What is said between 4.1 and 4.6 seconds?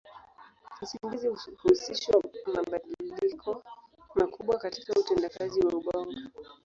makubwa